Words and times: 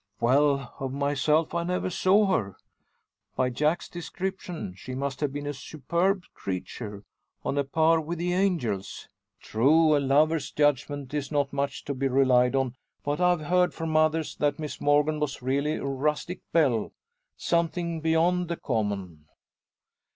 "Well, 0.19 0.73
of 0.79 0.91
myself 0.91 1.53
I 1.53 1.61
never 1.61 1.91
saw 1.91 2.25
her. 2.35 2.55
By 3.35 3.51
Jack's 3.51 3.87
description 3.87 4.73
she 4.75 4.95
must 4.95 5.19
have 5.19 5.31
been 5.31 5.45
a 5.45 5.53
superb 5.53 6.23
creature 6.33 7.03
on 7.45 7.55
a 7.55 7.63
par 7.63 8.01
with 8.01 8.17
the 8.17 8.33
angels. 8.33 9.07
True, 9.39 9.95
a 9.95 9.99
lover's 9.99 10.49
judgment 10.51 11.13
is 11.13 11.31
not 11.31 11.53
much 11.53 11.85
to 11.85 11.93
be 11.93 12.07
relied 12.07 12.55
on, 12.55 12.75
but 13.03 13.21
I've 13.21 13.41
heard 13.41 13.75
from 13.75 13.95
others, 13.95 14.35
that 14.37 14.57
Miss 14.57 14.81
Morgan 14.81 15.19
was 15.19 15.43
really 15.43 15.75
a 15.75 15.85
rustic 15.85 16.41
belle 16.51 16.93
something 17.37 18.01
beyond 18.01 18.47
the 18.47 18.57
common." 18.57 19.25